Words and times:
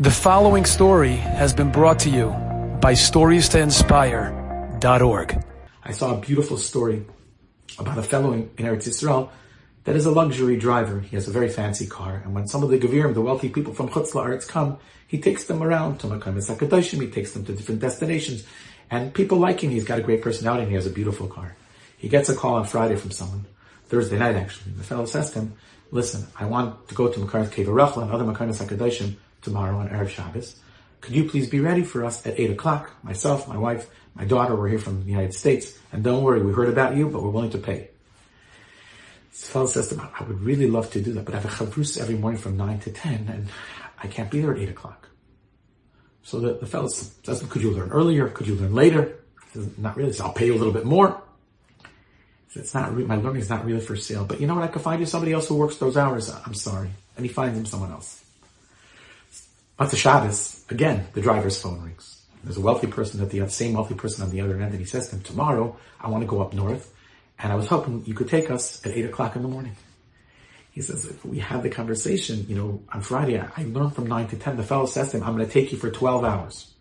The 0.00 0.12
following 0.12 0.64
story 0.64 1.16
has 1.16 1.52
been 1.52 1.72
brought 1.72 1.98
to 2.00 2.08
you 2.08 2.28
by 2.80 2.92
StoriesToInspire.org. 2.92 5.44
I 5.82 5.90
saw 5.90 6.14
a 6.14 6.20
beautiful 6.20 6.56
story 6.56 7.04
about 7.80 7.98
a 7.98 8.04
fellow 8.04 8.32
in, 8.32 8.48
in 8.58 8.66
Eretz 8.66 8.86
Yisrael 8.86 9.30
that 9.82 9.96
is 9.96 10.06
a 10.06 10.12
luxury 10.12 10.56
driver. 10.56 11.00
He 11.00 11.16
has 11.16 11.26
a 11.26 11.32
very 11.32 11.48
fancy 11.48 11.88
car, 11.88 12.22
and 12.24 12.32
when 12.32 12.46
some 12.46 12.62
of 12.62 12.70
the 12.70 12.78
Gavirim, 12.78 13.12
the 13.12 13.20
wealthy 13.20 13.48
people 13.48 13.74
from 13.74 13.88
Chutz 13.88 14.12
La'aretz 14.12 14.46
come, 14.46 14.78
he 15.08 15.20
takes 15.20 15.46
them 15.46 15.64
around 15.64 15.98
to 15.98 16.06
Makam 16.06 16.36
Sakadashim, 16.36 17.00
he 17.00 17.10
takes 17.10 17.32
them 17.32 17.44
to 17.46 17.52
different 17.52 17.80
destinations, 17.80 18.44
and 18.92 19.12
people 19.12 19.38
like 19.38 19.64
him. 19.64 19.72
He's 19.72 19.82
got 19.82 19.98
a 19.98 20.02
great 20.02 20.22
personality 20.22 20.62
and 20.62 20.70
he 20.70 20.76
has 20.76 20.86
a 20.86 20.90
beautiful 20.90 21.26
car. 21.26 21.56
He 21.96 22.08
gets 22.08 22.28
a 22.28 22.36
call 22.36 22.54
on 22.54 22.66
Friday 22.66 22.94
from 22.94 23.10
someone, 23.10 23.46
Thursday 23.86 24.16
night 24.16 24.36
actually. 24.36 24.74
The 24.74 24.84
fellow 24.84 25.06
says 25.06 25.32
to 25.32 25.40
him, 25.40 25.54
listen, 25.90 26.28
I 26.38 26.44
want 26.44 26.86
to 26.86 26.94
go 26.94 27.08
to 27.08 27.18
Makar 27.18 27.46
Cave 27.46 27.66
Arachla 27.66 28.02
and 28.02 28.12
other 28.12 28.22
Makar 28.22 28.46
Sakadashim 28.46 29.16
tomorrow 29.42 29.78
on 29.78 29.88
Erev 29.88 30.08
Shabbos. 30.08 30.56
Could 31.00 31.14
you 31.14 31.28
please 31.28 31.48
be 31.48 31.60
ready 31.60 31.84
for 31.84 32.04
us 32.04 32.26
at 32.26 32.38
8 32.38 32.50
o'clock? 32.50 32.90
Myself, 33.02 33.48
my 33.48 33.56
wife, 33.56 33.88
my 34.14 34.24
daughter, 34.24 34.56
we're 34.56 34.68
here 34.68 34.78
from 34.78 35.04
the 35.04 35.10
United 35.10 35.34
States. 35.34 35.78
And 35.92 36.02
don't 36.02 36.22
worry, 36.22 36.42
we 36.42 36.52
heard 36.52 36.68
about 36.68 36.96
you, 36.96 37.08
but 37.08 37.22
we're 37.22 37.30
willing 37.30 37.50
to 37.50 37.58
pay. 37.58 37.88
This 39.30 39.48
fellow 39.48 39.66
says 39.66 39.88
to 39.88 39.94
him, 39.94 40.08
I 40.18 40.24
would 40.24 40.40
really 40.40 40.68
love 40.68 40.90
to 40.92 41.00
do 41.00 41.12
that, 41.12 41.24
but 41.24 41.34
I 41.34 41.38
have 41.38 41.44
a 41.44 41.54
chavrus 41.54 42.00
every 42.00 42.16
morning 42.16 42.40
from 42.40 42.56
9 42.56 42.80
to 42.80 42.90
10, 42.90 43.28
and 43.28 43.48
I 44.02 44.08
can't 44.08 44.30
be 44.30 44.40
there 44.40 44.52
at 44.52 44.58
8 44.58 44.70
o'clock. 44.70 45.08
So 46.22 46.40
the, 46.40 46.54
the 46.54 46.66
fellow 46.66 46.88
says, 46.88 47.42
could 47.48 47.62
you 47.62 47.70
learn 47.70 47.90
earlier? 47.90 48.28
Could 48.28 48.48
you 48.48 48.56
learn 48.56 48.74
later? 48.74 49.16
He 49.44 49.60
says, 49.60 49.78
not 49.78 49.96
really. 49.96 50.12
So 50.12 50.26
I'll 50.26 50.32
pay 50.32 50.46
you 50.46 50.54
a 50.54 50.58
little 50.58 50.74
bit 50.74 50.84
more. 50.84 51.22
It's 52.54 52.74
not, 52.74 52.92
my 52.92 53.16
learning 53.16 53.42
is 53.42 53.48
not 53.48 53.64
really 53.64 53.80
for 53.80 53.94
sale, 53.94 54.24
but 54.24 54.40
you 54.40 54.46
know 54.46 54.54
what? 54.56 54.64
I 54.64 54.68
could 54.68 54.82
find 54.82 55.00
you 55.00 55.06
somebody 55.06 55.32
else 55.32 55.48
who 55.48 55.54
works 55.54 55.76
those 55.76 55.96
hours. 55.96 56.28
I'm 56.28 56.54
sorry. 56.54 56.90
And 57.16 57.24
he 57.24 57.32
finds 57.32 57.56
him 57.56 57.66
someone 57.66 57.92
else. 57.92 58.24
The 59.78 59.96
Shabbos, 59.96 60.64
again, 60.68 61.06
the 61.14 61.22
driver's 61.22 61.60
phone 61.60 61.80
rings. 61.80 62.22
There's 62.44 62.56
a 62.56 62.60
wealthy 62.60 62.88
person 62.88 63.22
at 63.22 63.30
the 63.30 63.48
same 63.48 63.72
wealthy 63.72 63.94
person 63.94 64.22
on 64.22 64.30
the 64.30 64.40
other 64.42 64.54
end, 64.54 64.72
and 64.72 64.78
he 64.78 64.84
says 64.84 65.08
to 65.08 65.16
him, 65.16 65.22
tomorrow, 65.22 65.76
I 66.00 66.08
want 66.08 66.22
to 66.22 66.26
go 66.26 66.42
up 66.42 66.52
north, 66.52 66.92
and 67.38 67.50
I 67.52 67.54
was 67.54 67.68
hoping 67.68 68.04
you 68.04 68.12
could 68.14 68.28
take 68.28 68.50
us 68.50 68.84
at 68.84 68.92
8 68.92 69.06
o'clock 69.06 69.36
in 69.36 69.42
the 69.42 69.48
morning. 69.48 69.76
He 70.72 70.82
says, 70.82 71.06
if 71.06 71.24
we 71.24 71.38
had 71.38 71.62
the 71.62 71.70
conversation, 71.70 72.44
you 72.48 72.56
know, 72.56 72.82
on 72.92 73.00
Friday, 73.00 73.38
I 73.40 73.62
learned 73.64 73.94
from 73.94 74.06
9 74.06 74.28
to 74.28 74.36
10, 74.36 74.56
the 74.56 74.62
fellow 74.62 74.86
says 74.86 75.10
to 75.12 75.16
him, 75.16 75.24
I'm 75.24 75.36
going 75.36 75.46
to 75.46 75.52
take 75.52 75.72
you 75.72 75.78
for 75.78 75.90
12 75.90 76.24
hours. 76.24 76.74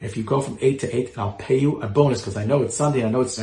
If 0.00 0.16
you 0.16 0.22
go 0.22 0.40
from 0.40 0.58
8 0.60 0.80
to 0.80 0.96
8, 0.96 1.18
I'll 1.18 1.32
pay 1.32 1.58
you 1.58 1.82
a 1.82 1.88
bonus, 1.88 2.22
because 2.22 2.36
I 2.36 2.46
know 2.46 2.62
it's 2.62 2.76
Sunday, 2.76 3.04
I 3.04 3.10
know 3.10 3.20
it's... 3.20 3.38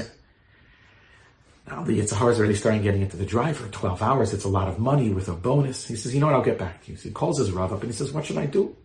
Now 1.68 1.84
the 1.84 2.00
Yitzhar 2.00 2.32
is 2.32 2.40
already 2.40 2.56
starting 2.56 2.82
getting 2.82 3.02
into 3.02 3.18
the 3.18 3.26
driver. 3.26 3.68
12 3.70 4.02
hours, 4.02 4.34
it's 4.34 4.44
a 4.44 4.50
lot 4.50 4.68
of 4.68 4.80
money 4.80 5.10
with 5.12 5.30
a 5.30 5.34
bonus. 5.34 5.88
He 5.88 5.96
says, 5.96 6.14
you 6.14 6.20
know 6.20 6.26
what, 6.28 6.36
I'll 6.36 6.42
get 6.42 6.58
back 6.58 6.84
to 6.84 6.92
you. 6.92 6.98
So 6.98 7.10
he 7.10 7.14
calls 7.14 7.38
his 7.38 7.52
Rav 7.52 7.72
up 7.72 7.82
and 7.82 7.92
he 7.92 7.96
says, 7.96 8.12
what 8.12 8.26
should 8.26 8.38
I 8.38 8.46
do? 8.46 8.76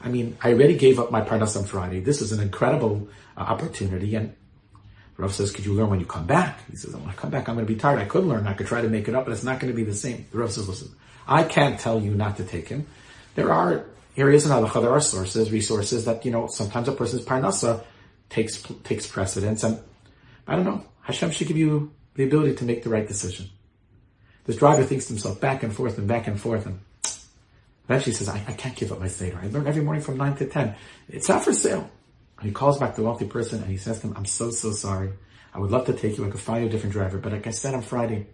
I 0.00 0.08
mean, 0.08 0.36
I 0.42 0.52
already 0.52 0.76
gave 0.76 0.98
up 0.98 1.10
my 1.10 1.22
parnas 1.22 1.56
on 1.56 1.64
Friday. 1.64 2.00
This 2.00 2.20
is 2.20 2.32
an 2.32 2.40
incredible 2.40 3.08
uh, 3.36 3.40
opportunity. 3.40 4.14
And 4.14 4.34
Rav 5.16 5.32
says, 5.32 5.50
could 5.50 5.64
you 5.64 5.74
learn 5.74 5.90
when 5.90 6.00
you 6.00 6.06
come 6.06 6.26
back? 6.26 6.60
He 6.70 6.76
says, 6.76 6.94
when 6.94 7.08
to 7.08 7.14
come 7.14 7.30
back, 7.30 7.48
I'm 7.48 7.54
going 7.54 7.66
to 7.66 7.72
be 7.72 7.78
tired. 7.78 7.98
I 7.98 8.04
could 8.04 8.24
learn. 8.24 8.46
I 8.46 8.52
could 8.52 8.66
try 8.66 8.82
to 8.82 8.88
make 8.88 9.08
it 9.08 9.14
up, 9.14 9.24
but 9.24 9.32
it's 9.32 9.44
not 9.44 9.60
going 9.60 9.72
to 9.72 9.76
be 9.76 9.84
the 9.84 9.94
same. 9.94 10.26
The 10.30 10.38
Rav 10.38 10.52
says, 10.52 10.68
listen, 10.68 10.90
I 11.26 11.44
can't 11.44 11.80
tell 11.80 12.00
you 12.00 12.14
not 12.14 12.36
to 12.36 12.44
take 12.44 12.68
him. 12.68 12.86
There 13.34 13.52
are 13.52 13.86
areas 14.16 14.46
in 14.46 14.52
halacha, 14.52 14.80
there 14.80 14.92
are 14.92 15.00
sources, 15.00 15.50
resources 15.50 16.04
that, 16.06 16.24
you 16.24 16.30
know, 16.30 16.46
sometimes 16.46 16.88
a 16.88 16.92
person's 16.92 17.24
parnasa 17.24 17.84
takes, 18.30 18.62
takes 18.84 19.06
precedence. 19.06 19.64
And 19.64 19.78
I 20.46 20.56
don't 20.56 20.64
know. 20.64 20.84
Hashem 21.02 21.30
should 21.30 21.48
give 21.48 21.56
you 21.56 21.92
the 22.14 22.24
ability 22.24 22.56
to 22.56 22.64
make 22.64 22.82
the 22.82 22.90
right 22.90 23.06
decision. 23.06 23.48
This 24.44 24.56
driver 24.56 24.84
thinks 24.84 25.06
to 25.06 25.12
himself 25.12 25.40
back 25.40 25.62
and 25.62 25.74
forth 25.74 25.98
and 25.98 26.06
back 26.06 26.26
and 26.26 26.40
forth 26.40 26.66
and 26.66 26.78
Eventually 27.88 28.12
he 28.12 28.16
says, 28.16 28.28
I, 28.28 28.42
I 28.48 28.52
can't 28.52 28.74
give 28.74 28.90
up 28.90 28.98
my 28.98 29.08
Seder. 29.08 29.38
I 29.40 29.46
learn 29.46 29.66
every 29.66 29.82
morning 29.82 30.02
from 30.02 30.16
9 30.16 30.36
to 30.36 30.46
10. 30.46 30.74
It's 31.08 31.28
not 31.28 31.44
for 31.44 31.52
sale. 31.52 31.88
And 32.38 32.46
he 32.46 32.52
calls 32.52 32.78
back 32.78 32.96
the 32.96 33.02
wealthy 33.02 33.26
person 33.26 33.62
and 33.62 33.70
he 33.70 33.76
says 33.76 34.00
to 34.00 34.08
him, 34.08 34.14
I'm 34.16 34.24
so, 34.24 34.50
so 34.50 34.72
sorry. 34.72 35.12
I 35.54 35.60
would 35.60 35.70
love 35.70 35.86
to 35.86 35.92
take 35.92 36.18
you. 36.18 36.26
I 36.26 36.30
could 36.30 36.40
find 36.40 36.62
you 36.62 36.68
a 36.68 36.70
different 36.70 36.92
driver. 36.92 37.18
But 37.18 37.32
like 37.32 37.46
I 37.46 37.50
said 37.50 37.74
on 37.74 37.82
Friday, 37.82 38.26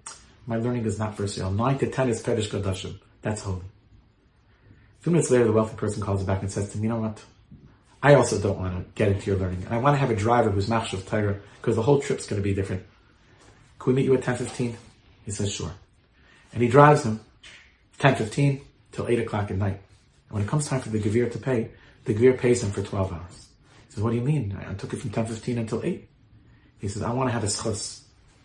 my 0.47 0.57
learning 0.57 0.87
is 0.87 0.99
not 0.99 1.17
for 1.17 1.29
sale. 1.29 1.51
9 1.51 1.79
to 1.79 1.91
10 1.91 2.09
is 2.09 2.23
Pedish 2.23 2.49
Kodashim. 2.49 2.99
That's 3.21 3.43
holy. 3.43 3.61
A 3.61 5.03
few 5.03 5.13
minutes 5.13 5.31
later, 5.31 5.45
the 5.45 5.53
wealthy 5.53 5.77
person 5.77 6.03
calls 6.03 6.25
back 6.25 6.41
and 6.41 6.51
says 6.51 6.71
to 6.71 6.79
him, 6.79 6.85
you 6.85 6.89
know 6.89 7.01
what? 7.01 7.23
I 8.03 8.15
also 8.15 8.41
don't 8.41 8.59
want 8.59 8.75
to 8.75 8.91
get 8.95 9.13
into 9.13 9.31
your 9.31 9.39
learning. 9.39 9.65
And 9.65 9.75
I 9.75 9.79
want 9.79 9.95
to 9.95 9.99
have 9.99 10.11
a 10.11 10.17
driver 10.17 10.51
who's 10.51 10.69
Machshav 10.69 11.07
Torah 11.07 11.39
because 11.61 11.77
the 11.77 11.83
whole 11.83 12.01
trip's 12.01 12.27
going 12.27 12.41
to 12.41 12.45
be 12.45 12.55
different. 12.55 12.85
Can 13.79 13.93
we 13.93 13.97
meet 13.97 14.07
you 14.07 14.15
at 14.15 14.23
10.15? 14.23 14.75
He 15.25 15.31
says, 15.31 15.53
sure. 15.53 15.73
And 16.53 16.63
he 16.63 16.69
drives 16.69 17.05
him 17.05 17.21
10.15 18.01 18.63
till 18.93 19.09
8 19.09 19.19
o'clock 19.21 19.51
at 19.51 19.57
night. 19.57 19.81
And 20.29 20.31
when 20.31 20.43
it 20.43 20.49
comes 20.49 20.69
time 20.69 20.81
for 20.81 20.91
the 20.91 21.01
Gavir 21.01 21.31
to 21.33 21.39
pay, 21.39 21.71
the 22.05 22.15
Gavir 22.15 22.39
pays 22.39 22.63
him 22.63 22.71
for 22.71 22.83
12 22.83 23.13
hours. 23.13 23.47
He 23.89 23.95
says, 23.95 24.03
what 24.03 24.11
do 24.11 24.17
you 24.17 24.23
mean? 24.23 24.57
I 24.69 24.75
took 24.75 24.93
it 24.93 24.99
from 24.99 25.11
10.15 25.11 25.59
until 25.59 25.83
8. 25.85 26.09
He 26.79 26.89
says, 26.89 27.03
I 27.03 27.13
want 27.13 27.29
to 27.29 27.33
have 27.33 27.45
a 27.45 27.49
schus 27.49 28.03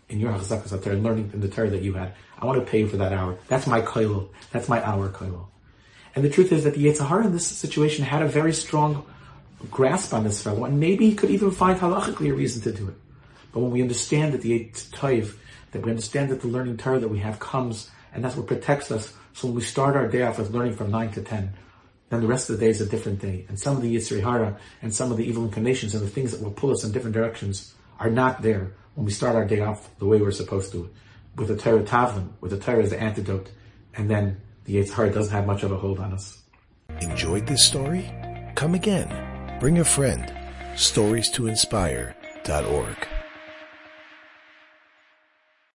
in 0.08 0.20
your 0.20 0.32
Chazak 0.32 1.02
learning 1.02 1.30
in 1.32 1.40
the 1.40 1.48
Torah 1.48 1.70
that 1.70 1.82
you 1.82 1.92
had. 1.94 2.14
I 2.38 2.46
want 2.46 2.64
to 2.64 2.70
pay 2.70 2.80
you 2.80 2.88
for 2.88 2.96
that 2.98 3.12
hour. 3.12 3.38
That's 3.48 3.66
my 3.66 3.82
koilo. 3.82 4.30
That's 4.52 4.68
my 4.68 4.84
hour 4.84 5.08
koilo. 5.10 5.46
And 6.14 6.24
the 6.24 6.30
truth 6.30 6.52
is 6.52 6.64
that 6.64 6.74
the 6.74 6.86
Yitzhar 6.86 7.24
in 7.24 7.32
this 7.32 7.46
situation 7.46 8.04
had 8.04 8.22
a 8.22 8.28
very 8.28 8.52
strong 8.52 9.04
grasp 9.70 10.14
on 10.14 10.24
this 10.24 10.42
fellow, 10.42 10.64
and 10.64 10.80
maybe 10.80 11.10
he 11.10 11.14
could 11.14 11.30
even 11.30 11.50
find 11.50 11.78
halachically 11.78 12.30
a 12.30 12.34
reason 12.34 12.62
to 12.62 12.72
do 12.72 12.88
it. 12.88 12.94
But 13.52 13.60
when 13.60 13.70
we 13.70 13.82
understand 13.82 14.32
that 14.34 14.42
the 14.42 14.70
Toiv, 14.92 15.36
that 15.72 15.82
we 15.82 15.90
understand 15.90 16.30
that 16.30 16.40
the 16.40 16.48
learning 16.48 16.76
Torah 16.76 17.00
that 17.00 17.08
we 17.08 17.18
have 17.18 17.38
comes, 17.38 17.90
and 18.12 18.24
that's 18.24 18.36
what 18.36 18.46
protects 18.46 18.90
us 18.90 19.12
so 19.38 19.46
when 19.46 19.54
we 19.54 19.62
start 19.62 19.94
our 19.94 20.08
day 20.08 20.22
off 20.22 20.36
with 20.36 20.50
learning 20.50 20.74
from 20.74 20.90
9 20.90 21.12
to 21.12 21.22
10, 21.22 21.52
then 22.08 22.20
the 22.20 22.26
rest 22.26 22.50
of 22.50 22.58
the 22.58 22.64
day 22.66 22.70
is 22.70 22.80
a 22.80 22.86
different 22.86 23.20
day. 23.20 23.46
And 23.48 23.56
some 23.56 23.76
of 23.76 23.82
the 23.82 23.94
Yitzri 23.94 24.20
Hara 24.20 24.58
and 24.82 24.92
some 24.92 25.12
of 25.12 25.16
the 25.16 25.22
evil 25.22 25.44
inclinations 25.44 25.94
and 25.94 26.02
the 26.02 26.10
things 26.10 26.32
that 26.32 26.42
will 26.42 26.50
pull 26.50 26.72
us 26.72 26.82
in 26.82 26.90
different 26.90 27.14
directions 27.14 27.72
are 28.00 28.10
not 28.10 28.42
there 28.42 28.72
when 28.96 29.06
we 29.06 29.12
start 29.12 29.36
our 29.36 29.44
day 29.44 29.60
off 29.60 29.96
the 30.00 30.06
way 30.06 30.20
we're 30.20 30.32
supposed 30.32 30.72
to. 30.72 30.90
With 31.36 31.46
the 31.46 31.56
Torah 31.56 31.84
Tavlin, 31.84 32.30
with 32.40 32.50
the 32.50 32.58
Torah 32.58 32.82
as 32.82 32.90
the 32.90 33.00
antidote, 33.00 33.52
and 33.94 34.10
then 34.10 34.40
the 34.64 34.74
Yitzri 34.74 34.94
Hara 34.94 35.12
doesn't 35.12 35.32
have 35.32 35.46
much 35.46 35.62
of 35.62 35.70
a 35.70 35.76
hold 35.76 36.00
on 36.00 36.12
us. 36.12 36.42
Enjoyed 37.00 37.46
this 37.46 37.64
story? 37.64 38.10
Come 38.56 38.74
again. 38.74 39.60
Bring 39.60 39.78
a 39.78 39.84
friend. 39.84 40.34
Stories 40.74 41.30
to 41.30 41.46
inspire.org. 41.46 43.08